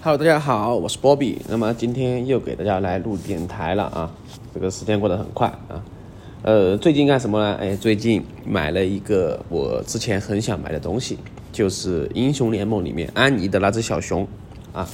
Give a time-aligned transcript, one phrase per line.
[0.00, 1.42] Hello，大家好，我是波比。
[1.48, 4.08] 那么今天又给大家来录电台了啊，
[4.54, 5.82] 这个时间过得很快啊。
[6.42, 7.56] 呃，最近干什么呢？
[7.60, 11.18] 哎，最近买了一个我之前很想买的东西，
[11.50, 14.26] 就是英雄联盟里面安妮的那只小熊
[14.72, 14.88] 啊。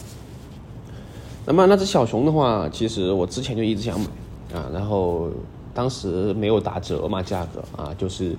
[1.45, 4.07] 那么那只小熊的话，其实我之前就一直想买
[4.55, 5.29] 啊，然后
[5.75, 8.35] 当时没有打折嘛，价格啊，就是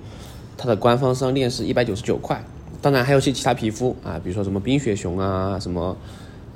[0.58, 2.44] 它的官方商店是一百九十九块。
[2.82, 5.96] 当然还有些其他皮肤啊，比如说什么冰雪熊啊，什么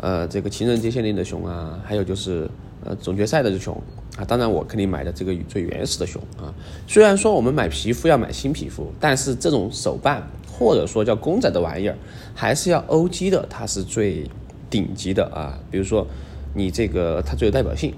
[0.01, 2.49] 呃这个情人节限定的熊啊，还有就是
[2.85, 3.75] 呃总决赛的熊
[4.17, 4.25] 啊。
[4.25, 6.53] 当然我肯定买的这个最原始的熊啊。
[6.87, 11.97] 虽然说我们买皮肤要买新皮肤，但是这种手办或者说叫公仔的玩意儿，
[12.35, 14.29] 还是要 OG 的，它是最
[14.69, 15.59] 顶级的啊。
[15.71, 16.07] 比如说。
[16.53, 17.95] 你这个它最有代表性，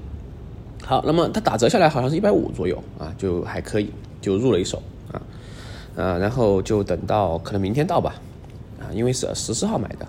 [0.85, 3.91] 好，那么它打折下来好像是一百五左右啊，就还可以，
[4.21, 5.23] 就入了一手啊，
[5.97, 8.17] 呃，然后就等到可能明天到吧，
[8.79, 10.07] 啊，因为是十四号买的。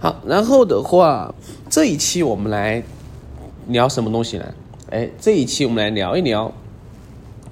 [0.00, 1.34] 好，然后的话，
[1.68, 2.82] 这一期我们来
[3.66, 4.54] 聊什么东西呢？
[4.90, 6.52] 哎，这一期我们来聊一聊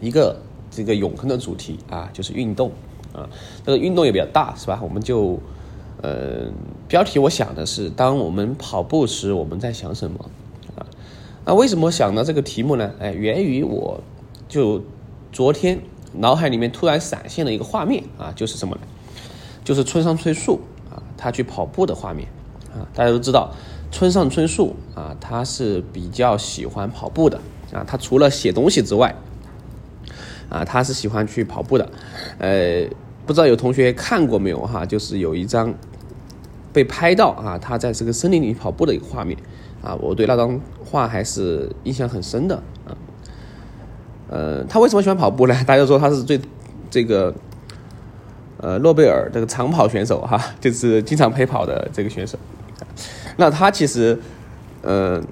[0.01, 0.37] 一个
[0.71, 2.71] 这个永恒的主题啊，就是运动
[3.13, 3.29] 啊，
[3.65, 4.81] 这个运动也比较大，是吧？
[4.83, 5.39] 我们就。
[6.03, 6.53] 呃，
[6.87, 10.31] 标题我想的是，当我们跑步时，我们在想什么
[10.77, 10.85] 啊？
[11.47, 12.93] 那为什么想到这个题目呢？
[13.01, 13.99] 哎，源于我，
[14.47, 14.83] 就
[15.33, 15.81] 昨天
[16.13, 18.83] 脑海里面突然闪现了一个画面啊，就是什么呢？
[19.65, 22.29] 就是村上春树啊，他去跑步的画面
[22.77, 22.87] 啊。
[22.95, 23.53] 大家都知道，
[23.91, 27.41] 村上春树啊，他是比较喜欢跑步的
[27.73, 27.83] 啊。
[27.87, 29.15] 他除了写东西之外，
[30.49, 31.89] 啊，他是喜欢去跑步的，
[32.39, 32.87] 呃。
[33.27, 34.87] 不知道有同学看过没有哈？
[34.87, 35.75] 就是有一张
[36.73, 39.37] 被拍到啊，他在这个森林里跑步的一个画面
[39.83, 42.55] 啊，我对那张画还是印象很深的
[42.87, 42.95] 啊。
[44.29, 45.57] 呃，他为什么喜欢跑步呢？
[45.67, 46.41] 大家说他是最
[46.89, 47.35] 这个
[48.59, 52.39] 呃诺贝尔这个长跑选手哈，就是经常陪跑的这个选手。
[53.37, 54.19] 那他其实
[54.83, 55.23] 呃。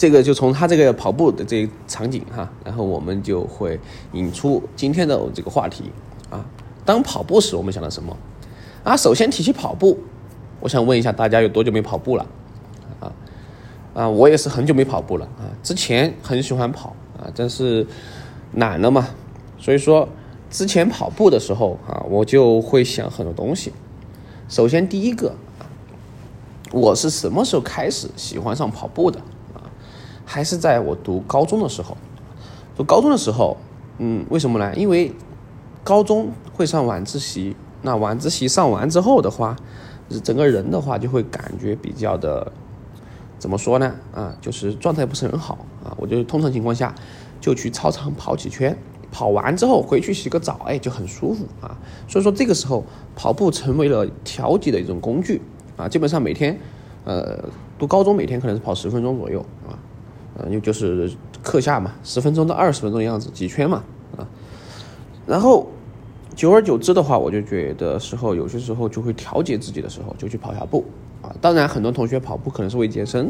[0.00, 3.80] 这个就从他这个跑步的这场景哈，然后我们就会
[4.12, 5.90] 引出今天的这个话题。
[6.30, 6.46] 啊，
[6.84, 8.16] 当跑步时，我们想到什么？
[8.84, 9.98] 啊，首先提起跑步，
[10.60, 12.24] 我想问一下大家有多久没跑步了？
[13.00, 13.12] 啊，
[13.92, 15.50] 啊，我也是很久没跑步了啊。
[15.64, 17.84] 之前很喜欢跑啊，但是
[18.52, 19.08] 懒了嘛。
[19.58, 20.08] 所以说，
[20.48, 23.72] 之前跑步的时候啊，我就会想很多东西。
[24.48, 25.34] 首先第一个，
[26.72, 29.18] 我是什么时候开始喜欢上跑步的？
[29.54, 29.62] 啊，
[30.24, 31.96] 还是在我读高中的时候。
[32.76, 33.56] 读高中的时候，
[33.98, 34.74] 嗯，为什么呢？
[34.76, 35.12] 因为
[35.82, 39.56] 高中会上晚自习，那晚自习上完之后的话，
[40.22, 42.52] 整个人的话就会感觉比较的，
[43.38, 43.94] 怎么说呢？
[44.14, 45.96] 啊，就是状态不是很好啊。
[45.98, 46.94] 我就通常情况下
[47.40, 48.76] 就去操场跑几圈，
[49.10, 51.76] 跑完之后回去洗个澡，哎，就很舒服啊。
[52.06, 52.84] 所以说这个时候
[53.16, 55.40] 跑步成为了调节的一种工具
[55.78, 55.88] 啊。
[55.88, 56.60] 基本上每天，
[57.04, 57.42] 呃，
[57.78, 59.72] 读高中每天可能是跑十分钟左右啊，
[60.36, 61.10] 呃，又就是
[61.42, 63.82] 课下嘛，十分钟到二十分钟的样子，几圈嘛
[64.18, 64.28] 啊，
[65.26, 65.66] 然后。
[66.36, 70.84] 久而久之的话，我就觉得时候有些时候就会调节自己的时候，就去跑下步
[71.20, 71.34] 啊。
[71.40, 73.26] 当然，很多同学跑步可能是为健身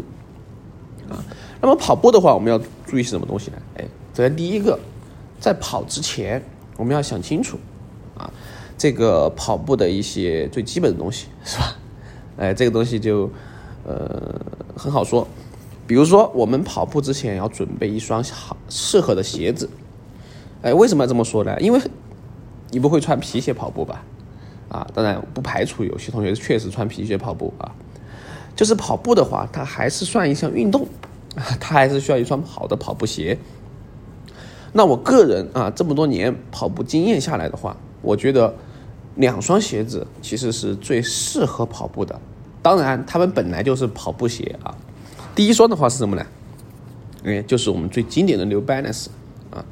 [1.09, 1.17] 啊。
[1.59, 3.57] 那么跑步的话，我们要注意些什么东西呢？
[3.79, 4.79] 哎，首先第一个，
[5.41, 6.45] 在跑之前，
[6.77, 7.57] 我们要想清楚
[8.15, 8.31] 啊，
[8.77, 11.79] 这个跑步的一些最基本的东西是吧？
[12.39, 13.31] 哎，这个东西就
[13.85, 14.41] 呃
[14.77, 15.27] 很好说。
[15.87, 19.69] 比如说，我们跑步之前要准备一双好适合的鞋子。
[20.63, 21.59] 哎，为什么要这么说呢？
[21.61, 21.81] 因为
[22.71, 24.05] 你不会穿皮鞋跑步吧？
[24.69, 27.73] 啊，当然不排除有些同学确实穿皮鞋跑步啊。
[28.55, 30.87] 就是跑步的话，它还是算一项运动，
[31.59, 33.39] 它还是需要一双好的跑步鞋。
[34.73, 38.55] 那我个人啊，这么多年跑步经验下来的话，我觉得
[39.19, 42.19] 两双鞋子其实是最适合跑步的。
[42.61, 44.75] 当然，他们本来就是跑步鞋啊。
[45.35, 46.27] 第一双的话是什么呢？
[47.25, 49.07] 哎，就是我们最经典的 New Balance
[49.51, 49.65] 啊。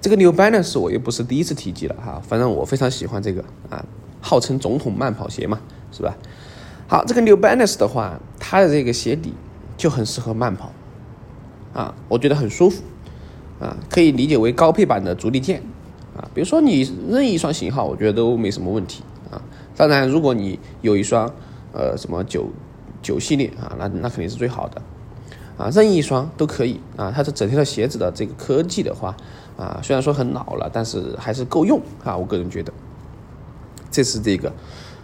[0.00, 3.84] 这个 New Balance 我又不是第一次提及了哈，反正我非常喜欢这个啊，
[4.20, 5.60] 号称总统慢跑鞋嘛，
[5.92, 6.16] 是吧？
[6.86, 9.34] 好，这个 New Balance 的话，它的这个鞋底
[9.76, 10.72] 就很适合慢跑
[11.72, 12.82] 啊，我觉得很舒服
[13.60, 15.62] 啊，可以理解为高配版的足力健
[16.20, 16.28] 啊。
[16.34, 19.40] 比如说你任意一双型号，我觉得都没什么问题啊。
[19.76, 21.32] 当然，如果你有一双
[21.72, 22.48] 呃什么九
[23.00, 24.82] 九系列啊，那那肯定是最好的
[25.56, 27.10] 啊，任意一双都可以啊。
[27.14, 29.16] 它是整条的鞋子的这个科技的话。
[29.56, 32.16] 啊，虽然说很老了，但是还是够用啊！
[32.16, 32.72] 我个人觉得，
[33.90, 34.50] 这是这个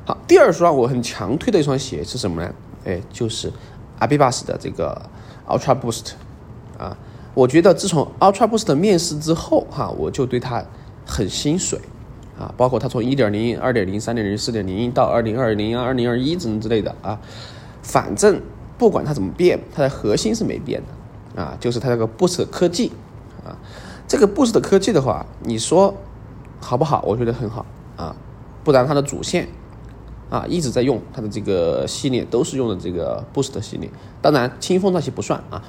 [0.06, 0.16] 好。
[0.26, 2.50] 第二双我很强推的一双鞋是什么呢？
[2.86, 3.52] 哎，就是
[3.98, 4.98] 阿比巴斯的这个
[5.46, 6.12] Ultra Boost
[6.78, 6.96] 啊。
[7.34, 10.64] 我觉得自从 Ultra Boost 面世之后，哈，我就对它
[11.06, 11.80] 很心水
[12.38, 12.52] 啊。
[12.56, 17.18] 包括它从一点零、二点零、三点零、四点零到二零二零、二零二一之之类的啊，
[17.82, 18.40] 反正
[18.76, 20.82] 不管它怎么变，它的核心是没变
[21.34, 22.92] 的啊，就是它这个 Boost 科技
[23.44, 23.56] 啊，
[24.06, 25.94] 这个 Boost 科技的话，你说
[26.60, 27.02] 好不好？
[27.06, 27.64] 我觉得很好
[27.96, 28.14] 啊，
[28.64, 29.48] 不然它的主线
[30.28, 33.88] 啊一直在用它的这个系列，都是用的这个 Boost 系列，
[34.20, 35.62] 当然清风那些不算啊。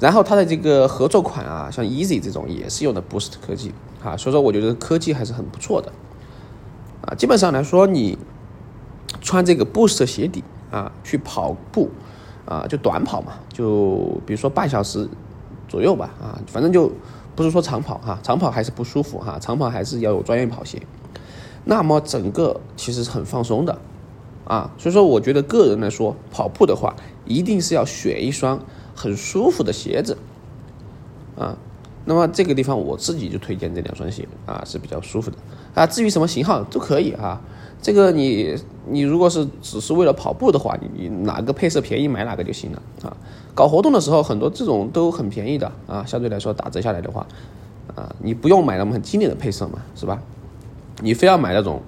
[0.00, 5.92] 然后它的这个合作款啊，像 Easy 这种也是用的 Boost 科技啊，所以说我觉得科技还是很不错的
[7.02, 7.14] 啊。
[7.14, 8.18] 基本上来说，你
[9.20, 11.88] 穿这个 Boost 鞋底啊去跑步
[12.44, 15.08] 啊，就短跑嘛，就比如说半小时
[15.68, 16.90] 左右吧啊，反正就
[17.36, 20.82] 不是说长跑哈，长跑还是不舒服哈，长跑还是要有专业跑鞋。
[21.64, 23.78] 那么整个其实是很放松的
[24.44, 26.94] 啊，所以说我觉得个人来说，跑步的话
[27.24, 28.60] 一定是要选一双。
[28.94, 30.16] 很舒服的鞋子，
[31.36, 31.56] 啊，
[32.04, 35.36] 那么这个地方我自己就推荐这两双鞋啊，是比较舒服的
[35.74, 35.86] 啊。
[35.86, 37.40] 至于什么型号都可以啊，
[37.82, 38.56] 这个你
[38.88, 43.16] 你如果是只是为了跑步的话，你哪个配色便宜买哪个就行了啊。
[43.54, 47.26] 搞活动的时候很多这种都很便宜的啊，相对来说打折下来的话，
[47.94, 50.20] 啊，你不用买那么很经典的配色嘛，是吧？
[51.00, 51.82] 你非要买那种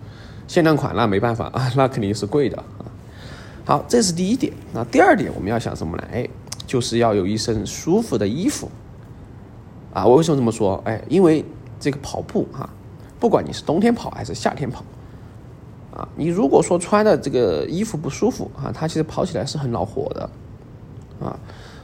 [0.48, 2.84] 限量款，那没办法啊，那肯定是贵的啊。
[3.64, 4.52] 好，这是第一点。
[4.72, 6.04] 那第二点我们要想什么呢？
[6.12, 6.28] 哎
[6.66, 8.68] 就是要有一身舒服的衣服，
[9.94, 10.82] 啊，我为什么这么说？
[10.84, 11.44] 哎，因为
[11.78, 12.68] 这个跑步哈，
[13.20, 14.84] 不管你是冬天跑还是夏天跑，
[15.94, 20.30] 啊，你如果说穿的这个衣服不舒服啊，它其实跑起来是很恼火的，
[21.24, 21.38] 啊，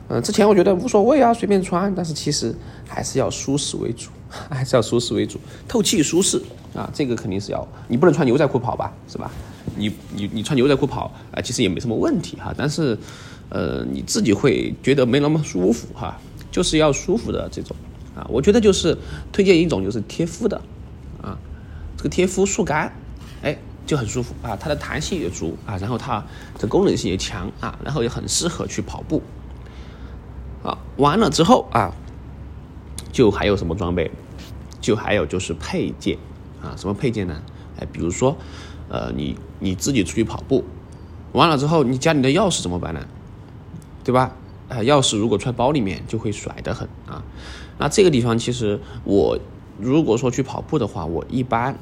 [0.09, 2.53] 嗯，之前我觉得无所谓啊，随便穿，但是其实
[2.89, 4.11] 还是要舒适为主，
[4.51, 5.39] 还是要舒适为主，
[5.69, 6.43] 透气舒适
[6.75, 9.31] 啊，这个肯定是要，你不能穿牛仔裤跑吧，是吧？
[9.77, 12.99] 你你你穿牛仔裤跑啊，其实也没什么问题哈，但是。
[13.55, 16.19] 呃，你自己会觉得没那么舒服哈，
[16.51, 17.77] 就是要舒服的这种
[18.17, 18.27] 啊。
[18.31, 18.97] 我觉得就是
[19.31, 20.57] 推荐一种就是贴肤的
[21.21, 21.37] 啊，
[21.99, 22.91] 这个贴肤速干，
[23.43, 26.25] 哎，就很舒服啊，它的弹性也足啊，然后它
[26.59, 29.23] 的功能性也强啊，然后也很适合去跑步。
[30.63, 31.93] 啊，完了之后啊，
[33.13, 34.11] 就还有什么装备？
[34.81, 36.17] 就还有就是配件
[36.63, 37.43] 啊，什么配件呢？
[37.79, 38.35] 哎，比如说，
[38.89, 40.65] 呃，你你自己出去跑步，
[41.33, 43.07] 完了之后你家里的钥匙怎么办呢？
[44.05, 44.33] 对吧？
[44.69, 47.23] 啊，钥匙如果揣包里面就会甩得很啊。
[47.79, 49.39] 那这个地方其实我
[49.79, 51.77] 如果说去跑步的话，我一般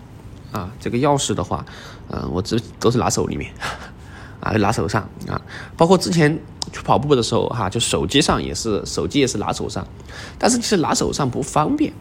[0.51, 1.65] 啊，这个钥匙的话，
[2.11, 3.53] 嗯，我只都是拿手里面
[4.41, 5.41] 啊，拿手上啊。
[5.77, 6.37] 包括之前
[6.73, 9.87] 去跑步的时候哈，就手机上也是，手机也是拿手上。
[10.37, 11.93] 但是其实拿手上不方便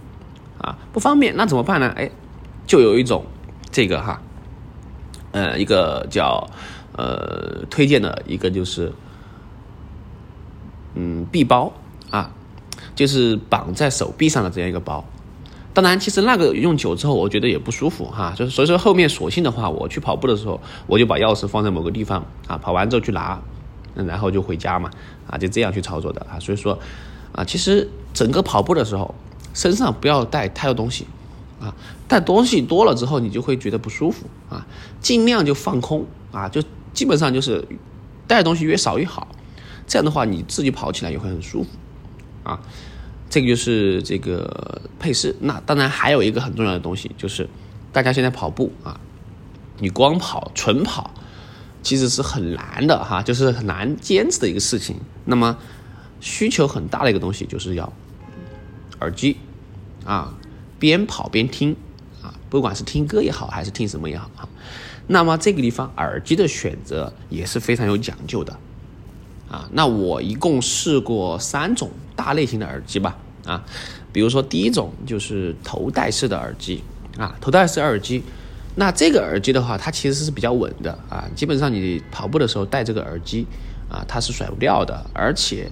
[0.57, 1.93] 啊，不方便，那怎么办呢？
[1.95, 2.09] 哎，
[2.65, 3.23] 就有一种
[3.69, 4.19] 这个哈，
[5.33, 6.49] 呃，一个叫
[6.93, 8.91] 呃推荐的一个就是。
[10.95, 11.71] 嗯，臂包
[12.09, 12.31] 啊，
[12.95, 15.03] 就是绑在手臂上的这样一个包。
[15.71, 18.33] 当然，其实那个用久之后，我觉得也不舒服哈。
[18.35, 23.39] 就是所以说，后面索性的话，我去跑步的时候，我就把钥匙放在某个地方啊，跑完之后去拿，
[23.93, 24.89] 然后就回家嘛
[25.27, 26.39] 啊，就这样去操作的啊。
[26.39, 26.77] 所以说
[27.31, 29.13] 啊，其实整个跑步的时候，
[29.53, 31.05] 身上不要带太多东西
[31.61, 31.73] 啊，
[32.07, 34.65] 带东西多了之后，你就会觉得不舒服啊。
[34.99, 36.61] 尽量就放空啊，就
[36.93, 37.65] 基本上就是
[38.27, 39.27] 带东西越少越好。
[39.89, 41.69] 这样的话，你自己跑起来也会很舒服，
[42.43, 42.61] 啊，
[43.27, 45.35] 这个就是这个配饰。
[45.41, 47.49] 那当然还有一个很重要的东西，就是
[47.91, 49.01] 大家现在跑步啊，
[49.79, 51.11] 你光跑纯跑，
[51.81, 54.95] 其实是很难的哈，就是很难坚持的一个事情。
[55.25, 55.57] 那么
[56.21, 57.91] 需求很大的一个东西，就是要
[59.01, 59.37] 耳机
[60.05, 60.35] 啊，
[60.77, 61.75] 边跑边听
[62.21, 64.47] 啊，不管是听歌也好，还是听什么也好啊。
[65.07, 68.55] 那么这个地方耳机的选择也是非常有讲究的。
[69.49, 73.65] 啊，那我一共试过三种大类型的耳机吧，啊，
[74.13, 76.83] 比如说第一种就是头戴式的耳机，
[77.17, 78.23] 啊，头戴式耳机，
[78.75, 83.47] 那这个耳机的话，它其实是比较稳的，啊，基本上你跑步的时候戴这个耳机，
[83.89, 85.67] 啊，它是甩不掉的，而且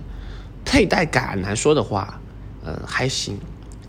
[0.65, 2.19] 佩戴感来说的话，
[2.65, 3.37] 嗯，还行，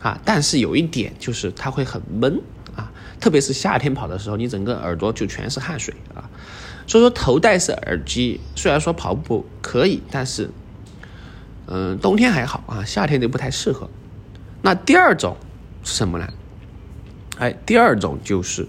[0.00, 2.38] 啊，但是有一点就是它会很闷，
[2.76, 6.28] 啊，特别是夏天跑的时候，你整个耳朵就全是汗水，啊。
[6.88, 10.50] 所以说头戴式耳机虽然说跑步可以，但是，
[11.66, 13.88] 嗯，冬天还好啊，夏天就不太适合。
[14.62, 15.36] 那第二种
[15.84, 16.26] 是什么呢？
[17.38, 18.66] 哎，第二种就是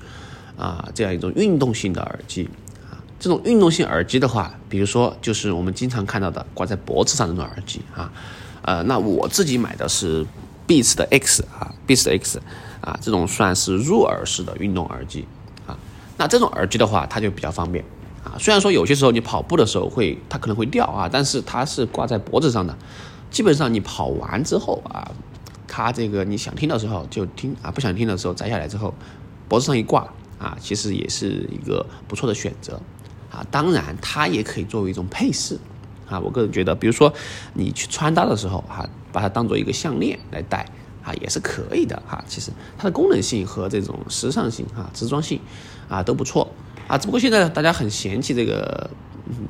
[0.57, 2.49] 啊，这样一种运动性的耳机
[2.91, 2.99] 啊。
[3.17, 8.11] 这种运动性耳机的话，比如说就是我们经常看到的挂在脖子上的那种耳机啊。
[8.63, 10.25] 呃，那我自己买的是
[10.67, 12.41] Beats 的 X 啊，Beats 的 X
[12.81, 15.25] 啊，这种算是入耳式的运动耳机
[15.65, 15.79] 啊。
[16.17, 17.83] 那这种耳机的话，它就比较方便。
[18.31, 22.77] 啊，虽然说有些时候你跑步的时候会，它可能会掉啊，但是它是挂在脖子上的，
[23.31, 25.12] 基本上你跑完之后啊，
[25.67, 28.93] 它这个你想听的时候就听啊，不想听的时候摘下来之后，
[29.48, 30.07] 脖子上一挂
[30.38, 32.79] 啊，其实也是一个不错的选择
[33.31, 35.57] 啊，当然它也可以作为一种配饰
[36.07, 36.19] 啊。
[36.19, 37.12] 我个人觉得，比如说
[37.53, 40.65] 你去穿搭的时候啊，把它当做一个项链来戴
[41.03, 42.24] 啊，也是可以的哈。
[42.27, 45.39] 其实它的功能性和这种时尚性啊、时装性
[45.88, 46.48] 啊都不错
[46.89, 46.98] 啊。
[46.98, 48.89] 只不过现在大家很嫌弃这个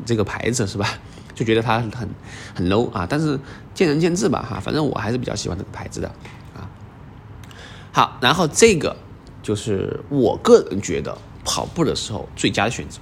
[0.06, 0.88] 这个牌子是吧？
[1.34, 1.90] 就觉得它很
[2.54, 3.08] 很 low 啊。
[3.10, 3.40] 但是
[3.74, 4.60] 见仁见智吧哈。
[4.60, 6.08] 反正我还是比较喜欢这个牌子的
[6.54, 6.70] 啊。
[7.92, 8.96] 好，然后这个
[9.42, 13.02] 就是我个人觉得跑步的时候最佳的选择。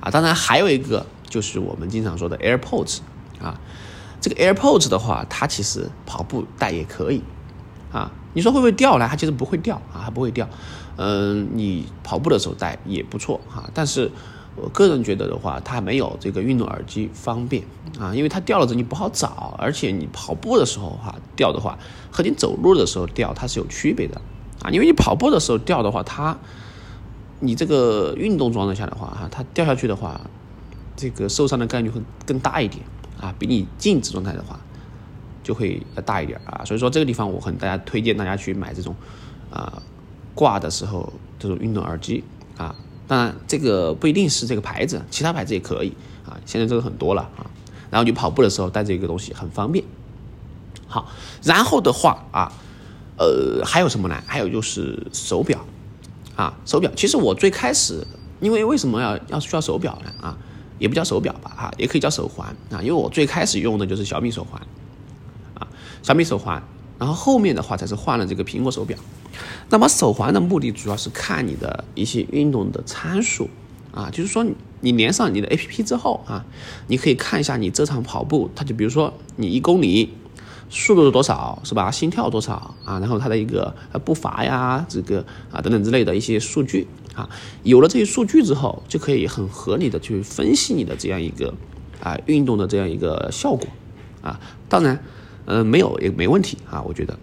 [0.00, 2.98] 啊，当然还有一个就是我们经常说的 AirPods，
[3.42, 3.58] 啊，
[4.20, 7.20] 这个 AirPods 的话，它其实跑步戴也可以，
[7.90, 9.08] 啊，你说会不会掉呢？
[9.10, 10.48] 它其实不会掉啊，它不会掉，
[10.98, 13.70] 嗯，你跑步的时候戴也不错哈。
[13.72, 14.10] 但是
[14.54, 17.62] 我个人觉得的话，它没有这个运动耳机方便
[17.98, 21.78] 啊，因为它掉了之后你不好找，而且你跑步的时候哈掉的话，
[22.10, 24.20] 和你走路的时候掉它是有区别的
[24.62, 26.36] 啊，因为你跑步的时候掉的话，它。
[27.40, 30.20] 你这个运动状态下的话，哈，它掉下去的话，
[30.96, 32.84] 这个受伤的概率会更大一点
[33.20, 34.58] 啊，比你静止状态的话
[35.44, 36.64] 就会大一点啊。
[36.64, 38.92] 所以说这个地方我很大家推荐大家去买这种
[39.52, 39.80] 啊
[40.38, 42.22] 挂的时候这种运动耳机
[42.56, 42.72] 啊。
[43.08, 45.92] 当然这个不一定是这个牌子，其他牌子也可以
[46.24, 46.38] 啊。
[46.46, 47.50] 现在这个很多了啊。
[47.90, 49.84] 然后你跑步的时候带这个东西很方便。
[50.86, 51.10] 好，
[51.42, 52.52] 然后的话啊，
[53.16, 54.22] 呃，还有什么呢？
[54.26, 55.58] 还有就是手表。
[56.36, 58.06] 啊，手表其实我最开始，
[58.38, 60.12] 因为为什么要要需要手表呢？
[60.22, 60.38] 啊，
[60.78, 62.78] 也不叫手表吧，哈，也可以叫手环啊。
[62.80, 64.62] 因为我最开始用的就是小米手环，
[65.54, 65.66] 啊，
[66.00, 66.62] 小米手环，
[66.96, 68.96] 然后后面的话才是换了这个苹果手表。
[69.70, 73.48] 那么手环的目的主要是看你的一些运动的参数，
[73.92, 74.46] 啊，就是说
[74.80, 76.44] 你连上你的 APP 之后啊，
[76.86, 80.10] 你可以看一下你这场跑步，它就比如说你一公里。
[80.70, 81.90] 速度是多少是吧？
[81.90, 82.98] 心跳多少啊？
[83.00, 87.26] 然后它的一个步伐呀，这个啊等等之类的一些数据啊，
[87.62, 91.54] 有了这些数据之后，就可以很合理的去分析你的这样一个
[92.02, 93.66] 啊运动的这样一个效果
[94.20, 94.38] 啊。
[94.68, 95.02] 当然，
[95.46, 97.18] 嗯，没有也没问题啊，我觉得，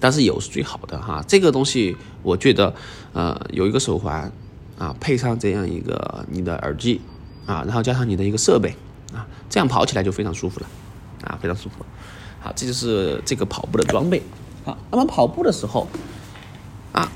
[0.00, 1.24] 但是有是最好的哈。
[1.26, 2.74] 这个东西我觉得，
[3.12, 4.30] 呃，有一个手环
[4.78, 7.00] 啊，配上这样一个你的耳机
[7.46, 8.74] 啊，然后加上你的一个设备
[9.12, 10.66] 啊，这样跑起来就非常舒服了
[11.24, 11.84] 啊，非常舒服。
[12.40, 14.22] 好，这就是这个跑步的装备。
[14.64, 15.88] 好，那么跑步的时候，
[16.92, 17.10] 啊，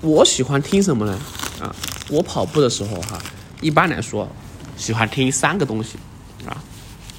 [0.00, 1.18] 我喜欢听什么呢？
[1.60, 1.74] 啊，
[2.10, 3.18] 我跑步的时候哈，
[3.60, 4.28] 一般来说
[4.76, 5.98] 喜欢听三个东西。
[6.46, 6.56] 啊，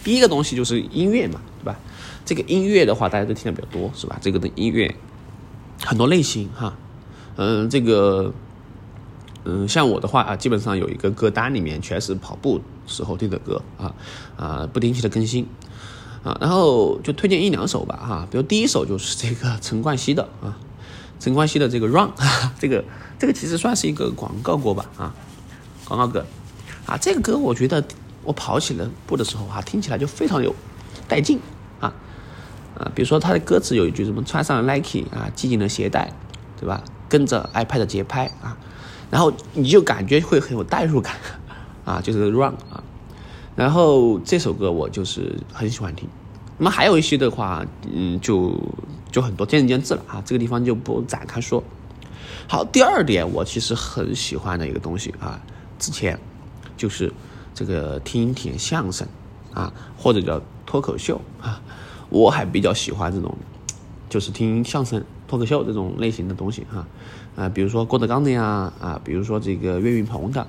[0.04, 1.80] 第一个东西就是音乐嘛，对吧？
[2.26, 4.18] 这个音乐的话，大家都听的比较多，是吧？
[4.22, 4.96] 这个的音乐
[5.84, 6.76] 很多类型哈，
[7.36, 8.34] 嗯，这个，
[9.44, 13.96] 嗯，像我的话啊，基本上有一个歌单里面全是跑步时候听的歌啊
[14.38, 15.48] 啊，不定期的更新。
[16.24, 20.58] 啊，然后就推荐一两首吧，哈，比如第一首就是这个陈冠希的啊，
[21.20, 22.10] 陈冠希的这个 Run，
[22.58, 22.82] 这个
[23.20, 25.14] 这个其实算是一个广告歌吧，啊，
[25.84, 26.26] 广告歌，
[26.86, 27.84] 啊，这个歌我觉得
[28.24, 30.56] 我跑起了步的时候啊，听起来就非常有
[31.10, 31.38] 带劲
[32.94, 36.12] 比如说它的歌词有一句什么穿上了 Nike 啊，系紧了鞋带，
[36.60, 36.84] 对吧？
[37.10, 38.58] 跟着 iPad 节拍啊，
[39.12, 41.16] 然后你就感觉会很有代入感
[41.86, 42.84] 啊，就是 Run 啊。
[43.56, 46.10] 然后这首歌我就是很喜欢听，
[46.58, 47.64] 那么还有一些的话，
[47.94, 48.60] 嗯，就
[49.12, 51.64] 就很多见仁见智了啊，这个地方就不展开说。
[52.48, 55.40] 好，第二点我其实很喜欢的一个东西啊，
[55.78, 56.20] 之前
[56.76, 57.14] 就是
[57.54, 59.08] 这个听一听相声
[59.54, 61.62] 啊，或者叫脱口秀啊，
[62.14, 63.36] 我还比较喜欢这种，
[64.08, 66.86] 就是听相声、脱口秀这种类型的东西哈，
[67.36, 70.48] 啊，比如说郭德纲的呀，啊，比如说这个岳云鹏的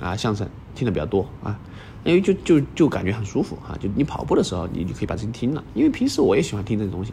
[0.00, 1.56] 啊，相声听的比较多啊。
[2.04, 5.64] 因为就就就感觉很舒服哈，就你跑步的时候，你就可以把这听了。
[5.74, 7.12] 因为平时我也喜欢听这个东西。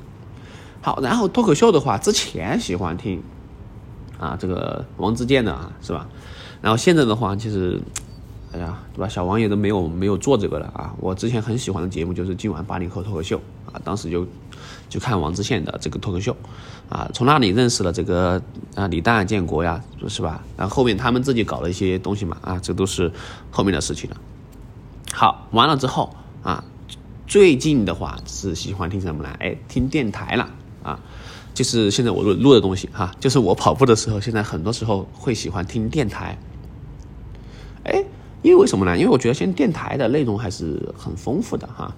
[0.82, 3.24] 好，然后脱口秀的话，之前喜欢听
[4.20, 6.08] 啊，这个王自健的啊，是吧？
[6.62, 7.82] 然后现在的话，其实，
[8.54, 9.10] 哎呀，对吧？
[9.10, 10.94] 小王也都没有没有做这个了啊。
[11.00, 13.38] 我之前很喜欢的节目就是《今晚八零后脱口秀》
[13.74, 14.28] 啊，当时就
[14.88, 16.36] 就看王自健的这个脱口秀
[16.88, 18.40] 啊，从那里认识了这个
[18.76, 20.44] 啊李诞、建国呀，是吧？
[20.56, 23.12] 然后后面他们自己搞了一些东西嘛啊，这都是
[23.50, 24.18] 后面的事情了。
[25.12, 26.64] 好，完了之后啊，
[27.26, 29.30] 最近的话是喜欢听什么呢？
[29.40, 30.48] 哎，听电台了
[30.84, 31.00] 啊，
[31.56, 36.38] 就是现在我录录的东西哈，就是我跑步的时候，现在很多时候会喜欢听电台。
[37.86, 38.02] 哎，
[38.44, 38.96] 因为为什么呢？
[38.96, 41.92] 因为我觉得现在电台的内容还是很丰富的哈，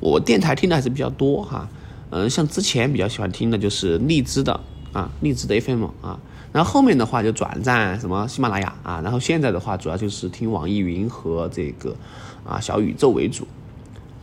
[0.00, 1.66] 我电台听的还是比较多哈。
[2.10, 4.60] 嗯，像之前比较喜欢听的就是荔枝的
[4.92, 6.20] 啊，荔枝的 FM 啊，
[6.52, 11.96] 然后后面的话就转战什么喜马拉雅啊，然后现在的话主要就是听网易云和这个。
[12.44, 13.46] 啊，小宇宙为主，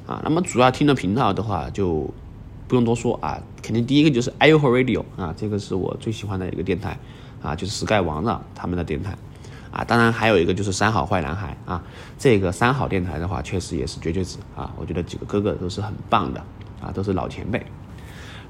[0.06, 2.14] 啊，那么主要听的频道的话就
[2.68, 7.00] 不用多说啊，肯定第一个就是 i o h Radio 啊，这个是我最喜欢的一个电台
[7.42, 9.18] 啊，就是 Sky 王的他们的电台
[9.72, 9.84] 啊。
[9.84, 11.82] 当然还有一个就是三好坏男孩啊，
[12.18, 14.72] 这个三好电台的话，确实也是绝绝子啊。
[14.78, 16.42] 我觉得几个哥哥都是很棒的
[16.82, 17.66] 啊，都是老前辈。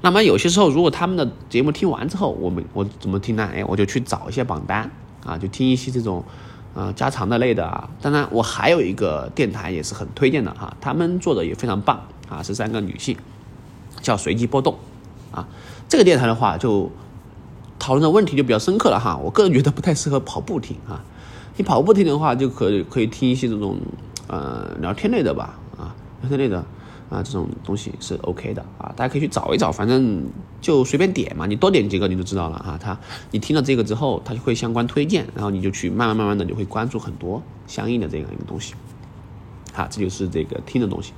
[0.02, 3.50] 那么有些时候，如果他们的节目听完之后，我们我怎么听呢？
[3.54, 4.90] 哎，我就去找一些榜单
[5.26, 6.24] 啊，就听一些这种，
[6.72, 7.90] 呃，家常的类的啊。
[8.00, 13.14] 当然，我还有一个电台也是很推荐的哈，他们做的也非常棒啊，是三个女性，
[14.00, 14.78] 叫随机波动
[15.32, 15.46] 啊。
[15.86, 16.90] 这个电台的话，就
[17.78, 19.18] 讨论的问题就比较深刻了哈。
[19.22, 21.04] 我个人觉得不太适合跑步听啊，
[21.60, 23.76] 你跑步听的话，就可以可以听一些这种
[24.28, 26.64] 呃聊天类的吧啊，聊天类的。
[27.10, 30.24] 啊，这种东西是 OK 的啊，大家可以去找一找，反正
[30.60, 32.78] 就随便点嘛，你多点几个你就知道了哈。
[32.80, 32.96] 他，
[33.32, 38.74] 你听了这个之后，他就会相关推荐，然后你就去慢慢慢慢的就会关注很多相应的这样一个东西。
[39.74, 41.12] 好，这就是这个听的东西。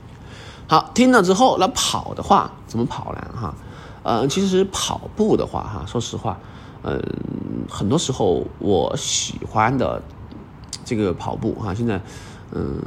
[0.66, 3.20] 好，听了之后，那跑的话怎么跑呢？
[3.38, 3.54] 哈，
[4.02, 6.40] 呃，其实跑步的话哈，说实话，
[6.84, 6.98] 嗯，
[7.68, 10.02] 很多时候我喜欢的
[10.96, 12.00] 这个跑步哈，现在，
[12.52, 12.80] 嗯，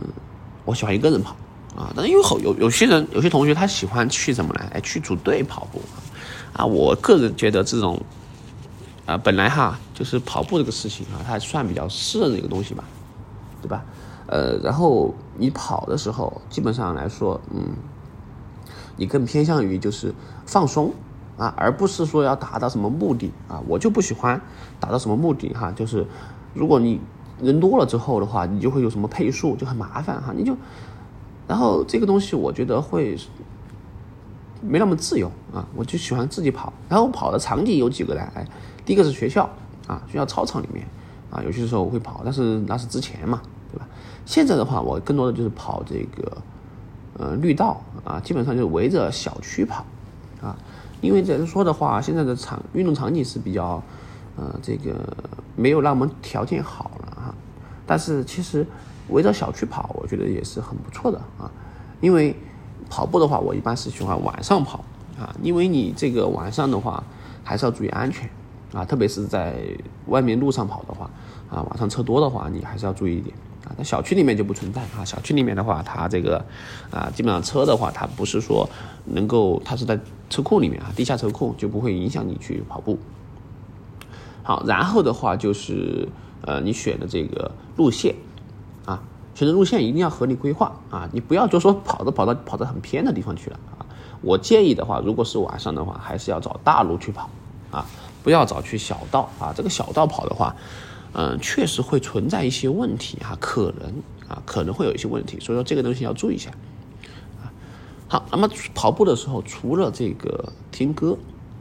[0.63, 1.35] 我喜欢一个人跑。
[1.75, 4.65] 啊，但是因为好有有些人有些同学他喜欢去怎么呢？
[4.71, 5.81] 哎，去组队跑步，
[6.53, 8.01] 啊，我个人觉得这种，
[9.05, 12.85] 啊，本来哈就是跑步这个事情啊，它还算比较私人的一个东西吧，
[13.61, 13.83] 对吧？
[14.27, 17.73] 呃，然后你跑的时候，基本上来说，嗯，
[18.95, 20.93] 你更偏向于就是放松
[21.37, 23.61] 啊，而不是说要达到什么目的啊。
[23.67, 24.41] 我就不喜欢
[24.79, 26.07] 达到什么目的哈，就是
[26.53, 27.01] 如果你
[27.41, 30.55] 人多了之后的话，你就会有什么配速就很麻烦哈，你就。
[31.47, 33.15] 然后这个东西我觉得会
[34.61, 36.73] 没那么自由啊，我就喜欢自己跑。
[36.89, 38.21] 然后跑的场景有几个呢？
[38.33, 38.43] 哎，
[38.83, 39.47] 第一个是学校
[39.85, 40.87] 啊，学校操场里面
[41.29, 43.87] 啊，有些时候我会跑，但是那是之前嘛，对吧？
[44.25, 46.37] 现在的话，我更多的就是跑这个
[47.19, 49.85] 呃绿道啊，基本上就是围着小区跑
[50.41, 50.57] 啊，
[51.01, 53.83] 因为这说的话，现在的场运动场景是比较
[54.35, 54.95] 呃这个
[55.55, 57.04] 没有那么条件好了，
[57.85, 58.65] 但是其实。
[59.09, 61.45] 围着小区跑，我觉得也是很不错的啊。
[62.01, 62.35] 因为
[62.89, 64.83] 跑步的话，我一般是喜欢晚上跑
[65.15, 67.03] 啊，因为你这个晚上的话
[67.43, 68.27] 还是要注意安全
[68.73, 69.53] 啊，特别是在
[70.07, 71.07] 外面路上跑的话
[71.51, 73.69] 啊，晚上车多的话，你还是要注意一点啊。
[73.77, 76.43] 在小区里面就不存在啊，小区里面的话，它这个
[76.89, 78.67] 啊，基本上车的话，它不是说
[79.05, 79.99] 能够，它是在
[80.31, 82.97] 车库里面啊，地下车库就不会影响你去跑步。
[84.41, 86.09] 好，然后的话就是
[86.41, 88.15] 呃，你选的这个路线。
[88.85, 89.01] 啊，
[89.33, 91.09] 选择路线一定要合理规划啊！
[91.11, 93.83] 你不要就说跑着跑到跑到很偏的地方去了啊！
[94.21, 97.27] 我建议的话，如果是晚上的话，还是要找大路去跑
[97.71, 97.83] 啊，
[98.23, 99.51] 不要找去小道啊。
[99.55, 100.55] 这个小道跑的话，
[101.13, 103.89] 嗯，确实会存在一些问题哈，可能
[104.29, 106.51] 啊，可能会有一些问题，所以说这个东西要注意一下
[107.41, 107.49] 啊。
[108.07, 111.17] 好，那么跑步的时候，除了这个听歌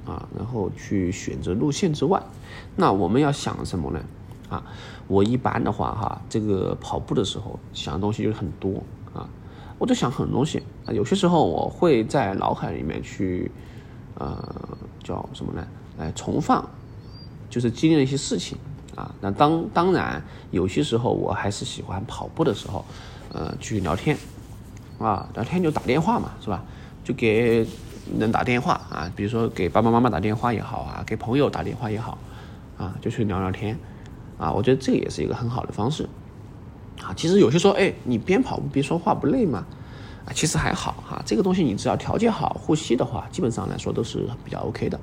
[0.07, 2.23] 啊，然后去选择路线之外，
[2.77, 4.01] 那我们要想什么呢？
[4.49, 4.63] 啊，
[5.07, 8.83] 我一般的话哈，这个跑步的时候想的东西就很多
[9.15, 9.29] 啊，
[9.79, 10.93] 我就想很多东西啊。
[10.93, 13.51] 有些时候我会在脑海里面去，
[14.19, 14.37] 呃，
[15.03, 15.67] 叫什么呢？
[15.97, 16.65] 来重放，
[17.49, 18.59] 就是经历了一些事情
[18.97, 19.15] 啊。
[19.21, 22.85] 那当当然，有些时候我还是喜欢跑步的时候，
[23.33, 24.17] 呃，去聊天
[24.99, 26.65] 啊，聊天就打电话嘛，是吧？
[27.03, 27.67] 就给
[28.19, 32.19] 人打电话啊，比如说给爸爸妈妈打电话也好啊，给朋友打电话也好
[32.77, 33.79] 啊，就去聊聊天。
[34.39, 36.09] 啊，我觉得这个也是一个很好的方式，
[37.03, 39.65] 啊，其实有些说，哎，你边跑步边说话不累吗？
[40.27, 44.99] 啊，其实还好哈，这个东西你只要调节好呼吸的话，基本上来说都是比较 OK 的，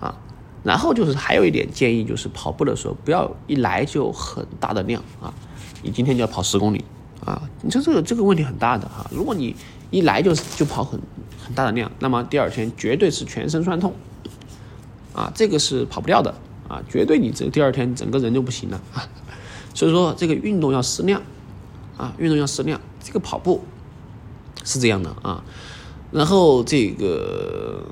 [0.00, 0.14] 啊，
[0.64, 5.32] 然后就是还有一点建议，就是跑步的时候不要一来就很大的量啊，
[5.82, 6.84] 你今天就要跑十公里
[7.24, 9.54] 啊，你说这个这个问题很大的哈，如果你
[9.90, 11.00] 一来就就跑很
[11.42, 13.94] 很大的量，那么第二天绝对是全身酸痛，
[15.14, 16.34] 啊，这个是跑不掉的。
[16.68, 19.08] 啊，绝对你这第二天整个人就不行了啊！
[19.74, 21.22] 所以说这个运动要适量，
[21.96, 22.80] 啊，运动要适量。
[23.02, 23.64] 这个跑步
[24.64, 25.42] 是这样的啊，
[26.10, 27.86] 然后这个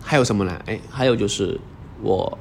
[0.00, 0.58] 还有什么呢？
[0.64, 1.60] 哎，还有就是
[2.02, 2.38] 我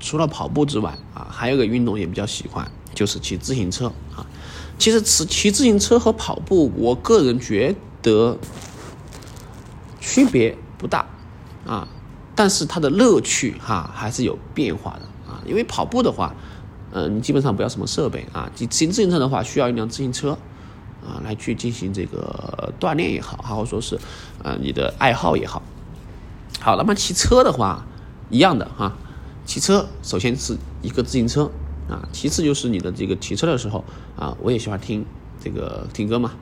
[0.00, 4.24] 除了跑步之外啊，还有个运动也比较喜欢，就是骑自行车啊。
[4.78, 8.38] 其实骑骑自行车和跑步，我个人觉得
[10.00, 11.06] 区别不大
[11.66, 11.86] 啊。
[12.42, 16.34] 但是它的乐趣哈还是有变化的啊，因为跑步的话，
[16.90, 20.36] 嗯，你基本上不要什么设备啊，骑骑自行车的话需要一辆自行车
[21.06, 23.96] 啊来去进行这个锻炼也好，或者说是
[24.42, 25.62] 呃你的爱好也好。
[26.58, 27.86] 好，那么骑车的话
[28.28, 28.92] 一样的哈，
[29.46, 31.48] 骑车首先是一个自行车
[31.88, 33.84] 啊，其次就是你的这个骑车的时候
[34.16, 35.06] 啊，我也喜欢听
[35.40, 36.32] 这个听歌嘛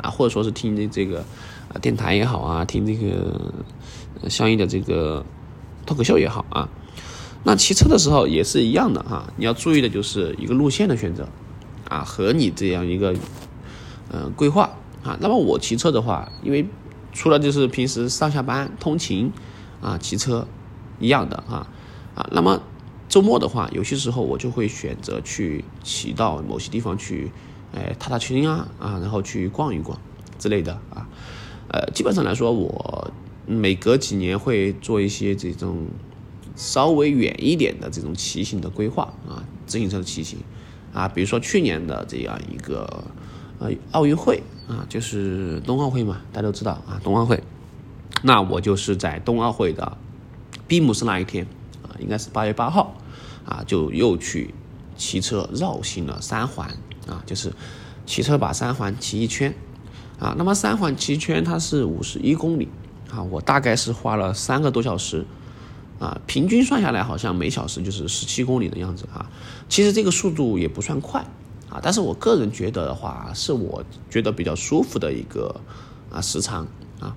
[0.00, 1.24] 啊，或者说是听这这个
[1.82, 3.52] 电台也好啊，听这个。
[4.28, 5.24] 相应的这个
[5.90, 6.68] 脱口秀也好啊，
[7.42, 11.28] 那骑车的时候也是一样的哈，你要注意的就是一个路线的选择，
[11.88, 13.12] 啊，和你这样一个
[14.12, 14.70] 嗯规划
[15.02, 15.18] 啊。
[15.20, 16.64] 那么我骑车的话，因为
[17.12, 19.32] 除了就是平时上下班通勤
[19.80, 20.46] 啊骑车
[21.00, 21.66] 一样的啊
[22.14, 22.62] 啊，那么
[23.08, 27.32] 周末的话，有些时候我就会选择去骑到某些地方去，
[27.74, 29.98] 哎踏踏青啊啊，然后去逛一逛
[30.38, 31.08] 之类的啊。
[31.66, 33.10] 呃，基本上来说，我
[33.46, 35.86] 每隔几年会做一些这种。
[36.56, 40.40] 稍微远一点的这种骑行的规划啊，自行车的骑行
[40.92, 43.04] 啊，比如说去年的这样一个
[43.58, 47.42] 呃奥运会啊，就是冬奥会嘛，大家都知道啊，冬奥会，
[48.22, 49.96] 那我就是在冬奥会的
[50.68, 51.46] 闭幕式那一天
[51.82, 52.94] 啊，应该是八月八号
[53.46, 54.52] 啊，就又去
[54.98, 56.68] 骑车绕行了三环
[57.08, 57.50] 啊，就是
[58.04, 59.54] 骑车把三环骑一圈
[60.18, 62.68] 啊，那么三环骑一圈它是五十一公里
[63.12, 65.24] 啊，我大概是花了三个多小时。
[65.98, 69.30] 啊，平均算下来好像每小时就是十七公里的样子啊。
[69.68, 71.20] 其实这个速度也不算快
[71.68, 75.60] 啊，但是我个人觉得的话，是我觉得比较舒服的一个
[76.10, 76.66] 啊时长
[77.00, 77.14] 啊。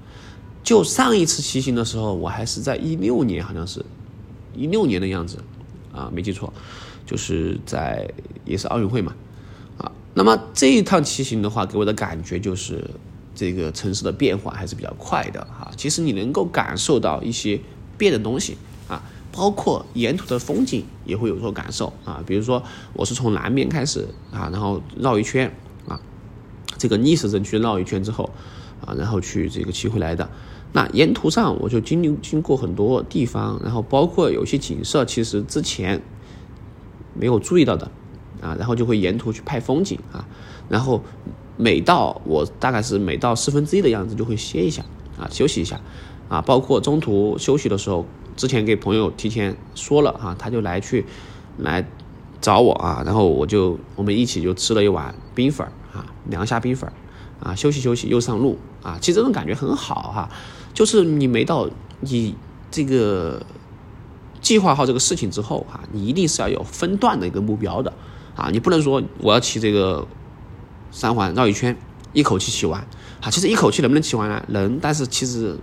[0.64, 3.86] 就上一次骑行的时候，我还是在一六年，好像是
[4.54, 5.38] 一六年的样子
[5.94, 6.52] 啊，没记错，
[7.06, 8.12] 就是在
[8.44, 9.16] 也是奥运会嘛
[9.78, 9.90] 啊。
[10.14, 12.84] 那么这一趟骑行的话，给我的感觉就是
[13.36, 15.72] 这个城市的变化还是比较快的哈。
[15.76, 17.60] 其实你能够感受到一些
[17.98, 18.58] 变的东西。
[18.86, 22.22] 啊，包括沿途的风景也会有所感受啊。
[22.28, 25.50] 比如说，我是从南边开始啊，然后绕一圈
[25.88, 25.98] 啊，
[26.78, 28.30] 这个逆时针去绕一圈之后
[28.86, 30.30] 啊，然后去这个骑回来的。
[30.74, 36.02] 那沿途上我就经历经过很多地方，然后包括有些景色其实之前
[37.18, 37.90] 没有注意到的
[38.42, 40.28] 啊，然后就会沿途去拍风景啊。
[40.68, 41.02] 然后
[41.64, 44.84] 每到我大概是每到四分之一的样子就会歇一下
[45.18, 45.80] 啊，休息一下
[46.28, 48.06] 啊，包括中途休息的时候。
[48.36, 51.06] 之前给朋友提前说了啊，他就来去
[51.60, 51.88] 来
[52.42, 56.92] 找我啊，然后我就我们一起就吃了一碗冰粉啊，凉虾冰粉
[57.40, 60.28] 啊，休息休息又上路啊，其实这种感觉很好哈，
[60.74, 62.34] 就是你没到你
[62.72, 63.40] 这个
[64.42, 67.94] 计划好这个事情之后哈，你一定是要有分段的一个目标的
[68.36, 70.08] 啊，你不能说我要骑这个
[70.94, 71.76] 三环绕一圈
[72.14, 72.80] 一口气骑完。
[73.20, 74.42] 啊，其实一口气能不能骑完呢？
[74.48, 75.58] 能，但是其实。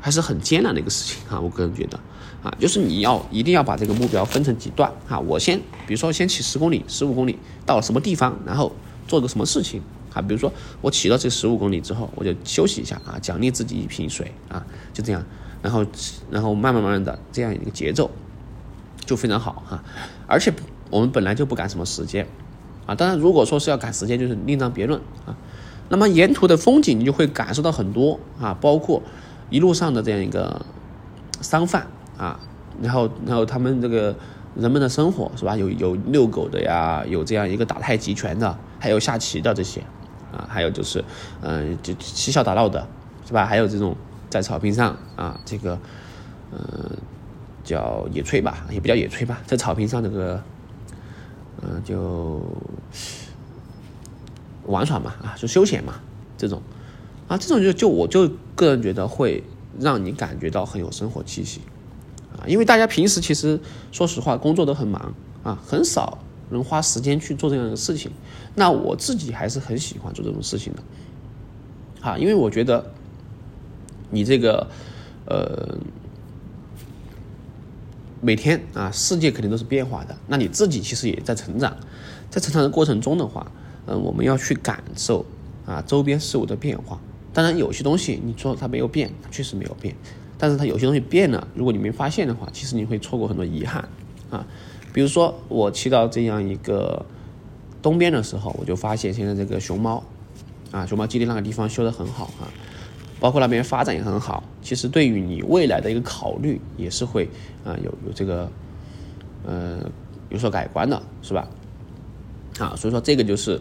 [0.00, 1.98] 还是很艰难的一个事情啊，我个人觉得，
[2.42, 4.92] 啊，就是你要一定要把这个目标分成几段。
[5.08, 8.70] 啊，我先，比如说先骑十公里、十五公里，到了什么地方，然后
[9.08, 9.80] 做个什么事情。
[10.12, 10.52] 啊，比如说
[10.82, 15.24] 我骑到这十五公里之后，我就休息一下啊，奖励自己一瓶水啊，就这样，
[15.62, 15.86] 然后
[16.30, 18.10] 然后慢慢慢慢的这样一个节奏
[19.06, 19.82] 就非常好哈，
[20.26, 20.52] 而且
[20.90, 22.28] 我们本来就不赶什么时间。
[22.86, 25.36] 啊，当然如果说是要赶时间，就是另当别论啊，
[25.88, 29.02] 那么沿途的风景你就会感受到很多啊，包括。
[29.50, 30.60] 一路上的这样一个
[31.40, 32.40] 商贩啊，
[32.82, 34.12] 然后然后他们这个
[34.56, 35.54] 人们的生活是吧？
[35.54, 39.80] 有有遛狗的呀，有这样一个打太极拳的，还有下棋的这些
[40.32, 41.04] 啊，还有就是
[41.42, 42.84] 嗯，就嬉笑打闹的
[43.26, 43.44] 是吧？
[43.46, 43.94] 还有这种
[44.30, 45.78] 在草坪上啊，这个
[46.50, 46.58] 嗯
[47.62, 50.42] 叫野炊吧，也不叫野炊吧，在草坪上这个
[51.84, 52.40] 就
[54.66, 56.00] 玩耍嘛啊，就休闲嘛
[56.36, 56.60] 这种。
[57.26, 59.42] 啊，这种就就我就个人觉得会
[59.80, 61.62] 让你感觉到很有生活气息，
[62.36, 63.58] 啊，因为大家平时其实
[63.90, 66.18] 说实话工作都很忙啊，很少
[66.50, 68.12] 能花时间去做这样的事情。
[68.54, 70.82] 那我自己还是很喜欢做这种事情的，
[72.02, 72.92] 啊，因为我觉得
[74.10, 74.66] 你这个
[75.24, 75.74] 呃
[78.24, 81.76] 每天啊世界肯定都是变化的，那你自己其实也在成长，
[82.30, 83.52] 在成长的过程中的话，
[83.86, 85.26] 嗯，我们要去感受
[85.66, 86.98] 啊周边事物的变化。
[87.34, 89.94] 当然，有些东西你说它没有变，它确实没有变，
[90.38, 93.86] 但是它有些东西变了，如果你没发现的话，其实你会错过很多遗憾
[94.30, 94.46] 啊。
[94.94, 97.04] 比如说，我骑到这样一个
[97.82, 100.02] 东边的时候，我就发现现在这个熊猫
[100.70, 102.48] 啊，熊猫基地那个地方修得很好啊，
[103.24, 104.44] 包括那边发展也很好。
[104.60, 107.26] 其实对于你未来的一个考虑，也是会
[107.64, 108.52] 啊有有这个
[109.46, 109.78] 呃
[110.28, 111.48] 有所改观的，是吧？
[112.58, 113.58] 啊，所以说这个就是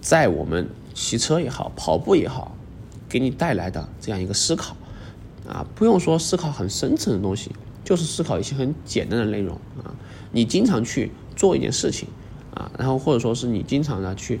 [0.00, 2.56] 在我们骑车也好，跑步也好。
[3.08, 4.74] 给你带来的这样一个思考，
[5.46, 7.52] 啊，不用说思考很深层的东西，
[7.84, 9.94] 就是思考一些很简单的内容啊。
[10.32, 12.08] 你经常去做一件事情
[12.52, 14.40] 啊，然后或者说是你经常的去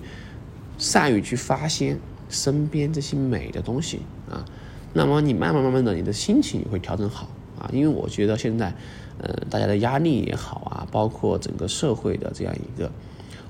[0.76, 4.44] 善于去发现身边这些美的东西啊，
[4.92, 7.70] 那么你慢慢慢慢的，你的心情也会调整好啊。
[7.72, 8.74] 因为我觉得现在，
[9.18, 12.90] 呃，大家的压力也好啊，包括整个社会的这样一个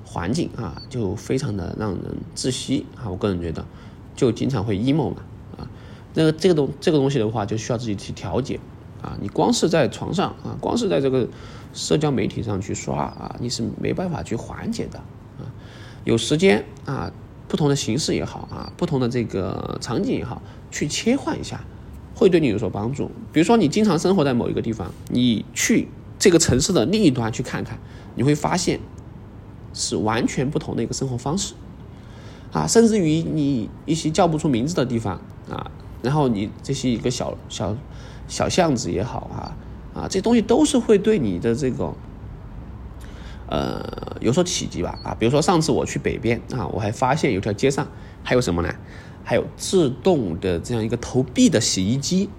[0.05, 3.09] 环境啊，就非常的让人窒息啊。
[3.09, 3.65] 我个人觉得。
[4.17, 5.17] 就经常会 emo 嘛，
[5.57, 5.67] 啊，
[6.13, 8.57] 那个这个东这个东西的话，就需要自己去调节，
[9.01, 11.27] 啊，你光是在床上啊，光是在这个
[11.73, 14.99] 社交媒体上去刷啊，你是没办法去缓解的
[15.37, 15.51] 啊。
[16.05, 17.11] 有时间啊，
[17.47, 21.63] 不同的形式也好啊，不同的这个场景也好，去切换一下，
[22.15, 23.09] 会对你有所帮助。
[23.31, 27.79] 比如说你经常生活在某一个地方，你去这个城市的另一端去看看，
[28.15, 28.79] 你会发现
[29.73, 31.53] 是完全不同的一个生活方式
[32.51, 37.75] 啊，甚至于你一些叫不出名字的地方啊，然后你这些一个小小。
[38.27, 39.53] 小巷子也好啊，
[39.93, 41.93] 啊，这东西都是会对你的这个，
[43.47, 45.15] 呃，有所企及吧啊。
[45.19, 47.87] 比如说上次我去北边啊，我还发现有条街上
[48.23, 48.73] 还有什么呢？
[49.23, 52.29] 还有自动的这样一个投币的洗衣机，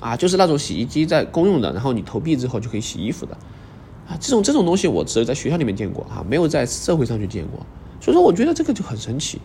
[0.00, 3.34] 啊，就是那种洗衣机在公用的，然后你投币之后就可以洗衣服的，
[4.08, 7.66] 啊，这种这种东西我只有在学校里面见过啊，没有在社会上去见过。
[8.00, 9.40] 所以说，我觉得这个就很神奇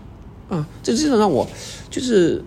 [0.49, 1.45] 啊，这这种让我
[1.89, 2.43] 就是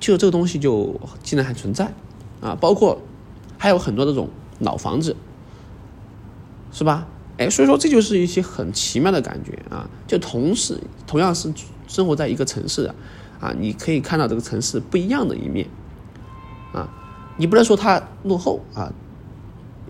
[0.00, 1.92] 就这个东西就竟然还存在。
[2.38, 3.00] 啊，包括
[3.56, 5.16] 还有很多这种老房子，
[6.70, 7.08] 是吧？
[7.38, 9.88] 哎，所以说这就是一些很奇妙的感觉啊！
[10.06, 11.52] 就同时同样是
[11.86, 12.94] 生活在一个城市的
[13.40, 15.66] 啊，你可以看到这个城市不一样的一面
[16.72, 16.88] 啊。
[17.36, 18.92] 你不能说它落后啊，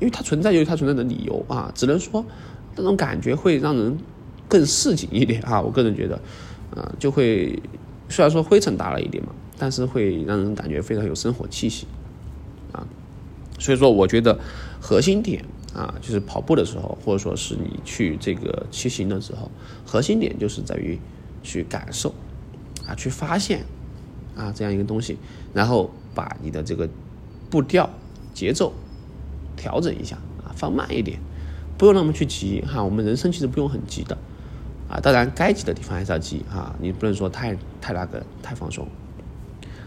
[0.00, 2.24] 因为它存在有它存在的理由啊，只能说
[2.74, 3.96] 那种感觉会让人
[4.48, 5.60] 更市井一点啊。
[5.60, 6.20] 我个人觉得，
[6.74, 7.62] 啊，就会
[8.08, 11.86] 虽然说灰尘大了一点嘛，但是会让人感觉非常有生活气息。
[13.58, 14.38] 所以说，我觉得
[14.82, 15.42] 核心点
[15.76, 19.50] 啊，就是跑步的时候，或者说是你去这个骑行的时候，
[19.84, 20.98] 核心点就是在于
[21.42, 22.14] 去感受
[22.88, 23.62] 啊，去发现
[24.34, 25.18] 啊这样一个东西，
[25.52, 26.88] 然后把你的这个
[27.50, 27.90] 步调、
[28.32, 28.72] 节奏
[29.54, 31.18] 调整一下啊，放慢一点，
[31.76, 32.82] 不用那么去急哈。
[32.82, 34.16] 我们人生其实不用很急的
[34.88, 38.88] 啊，当然该急的地方还是要急啊，你不能说太太那个太放松。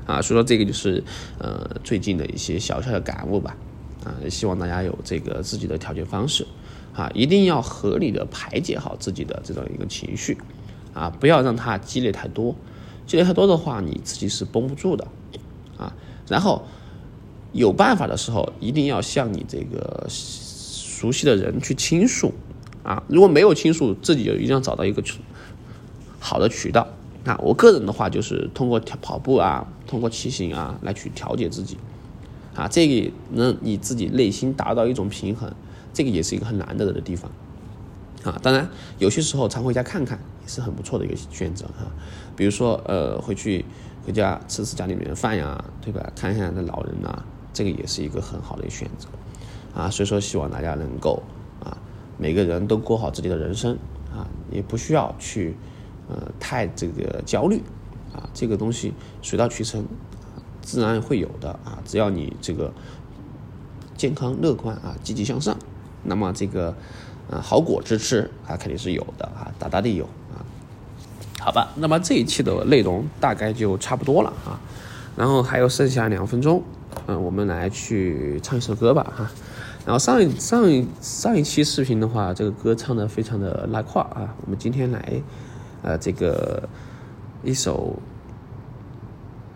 [0.06, 1.04] 啊，所以说这个就是
[1.38, 3.56] 呃最近的一些小小的感悟吧，
[4.04, 6.46] 啊，也希望大家有这个自己的调节方式，
[6.94, 10.38] 啊，一定要合理的排解好自己的这种一个情绪，
[10.94, 12.56] 啊，不要让它积累太多，
[13.06, 15.08] 积累太多的话，你自己是绷不住的，
[15.78, 15.94] 啊，
[16.28, 16.64] 然后
[17.52, 22.34] 有办法的时候，一定要向你这个熟悉的人去倾诉，
[22.84, 25.04] 啊，如果没有倾诉，自己就一定要找到一个
[26.20, 26.88] 好的渠道。
[27.26, 31.78] 那我个人的话，就是通过跑步啊，通过骑行啊，来去调节自己，
[32.60, 35.50] 啊，这个能你自己内心达到一种平衡，
[35.94, 37.32] 这个也是一个很难得的地方，
[38.26, 38.68] 啊，当然
[38.98, 41.90] 有些时候常回家看看也是很不错的一个选择哈，
[42.36, 43.64] 比如说呃回去
[44.06, 46.12] 回家吃吃家里面的饭呀，对吧？
[46.18, 49.08] 看一下那老人呐，这个也是一个很好的一个选择，
[49.74, 51.24] 啊，所以说希望大家能够
[51.64, 51.78] 啊，
[52.18, 53.78] 每个人都过好自己的人生
[54.12, 55.56] 啊，也不需要去。
[56.12, 57.62] 呃，太这个焦虑，
[58.12, 58.92] 啊，这个东西
[59.22, 59.86] 水到渠成，
[60.62, 61.80] 自然会有的啊。
[61.86, 62.74] 只要你这个
[63.98, 65.58] 健康乐观啊，积极向上，
[66.04, 66.76] 那么这个
[67.30, 70.42] 啊好果子吃啊，肯定是有的啊，大大的有啊。
[71.40, 74.60] 好吧，那么这一期的内容大概就差不多了啊。
[75.16, 76.64] 然后还有剩下两分钟，
[77.08, 79.32] 嗯，我们来去唱一首歌吧哈。
[79.86, 84.36] 然后上一上一上一期视频的话，这个歌唱的非常的拉胯啊。
[84.46, 85.22] 我们今天来。
[85.82, 86.68] 呃，这个
[87.42, 87.98] 一首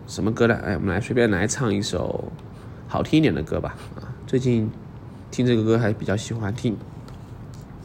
[0.06, 0.54] 什么歌呢？
[0.62, 2.30] 哎，我们来随便来唱一首
[2.86, 3.74] 好听一点的歌吧。
[3.96, 4.70] 啊，最近
[5.30, 6.76] 听这个歌还比较喜欢听，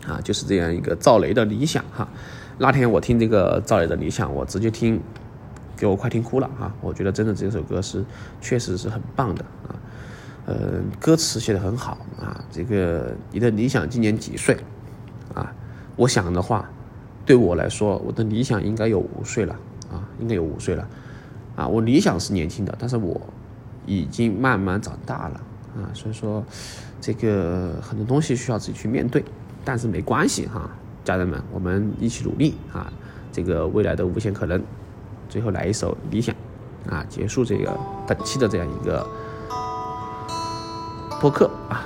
[0.05, 2.08] 啊，就是这样一个赵雷的理想哈。
[2.58, 4.99] 那天我听这个赵雷的理想，我直接听，
[5.77, 6.75] 给我快听哭了啊！
[6.82, 8.03] 我觉得真的这首歌是
[8.41, 9.75] 确实是很棒的啊。
[10.45, 10.55] 呃，
[10.99, 12.43] 歌词写的很好啊。
[12.51, 14.58] 这个你的理想今年几岁？
[15.34, 15.53] 啊，
[15.95, 16.69] 我想的话。
[17.25, 19.53] 对我来说，我的理想应该有五岁了
[19.91, 20.88] 啊，应该有五岁了，
[21.55, 23.19] 啊，我理想是年轻的，但是我
[23.85, 25.41] 已经慢慢长大了
[25.75, 26.43] 啊，所以说
[27.01, 29.23] 这个很多东西需要自己去面对，
[29.65, 30.69] 但是没关系哈，
[31.03, 32.91] 家人们，我们一起努力啊，
[33.31, 34.63] 这个未来的无限可能，
[35.27, 36.35] 最后来一首理想
[36.89, 39.07] 啊，结束这个本期的这样一个
[41.19, 41.83] 播客啊。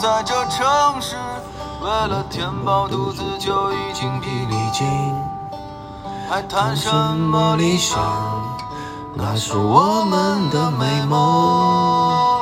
[0.00, 1.14] 在这城市，
[1.82, 4.86] 为了填饱肚子就已经疲力尽，
[6.28, 7.98] 还谈什么理想？
[9.14, 12.38] 那是我们的美梦。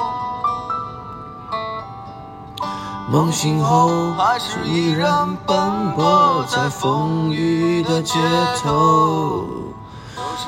[3.11, 8.19] 梦醒后，还是依然奔波在风雨的街
[8.61, 9.47] 头。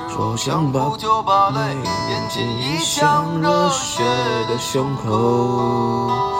[0.09, 1.77] 说想把酒把泪
[2.11, 4.03] 咽进一腔热血
[4.49, 6.40] 的胸口。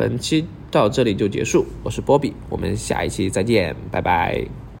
[0.00, 4.60] 本期到这里就结束，我是波比，我们下一期再见，拜拜。